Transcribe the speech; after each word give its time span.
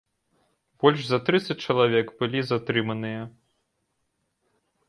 Больш 0.83 1.01
за 1.09 1.19
трыццаць 1.27 1.57
чалавек 1.67 2.07
былі 2.21 2.39
затрыманыя. 2.53 3.31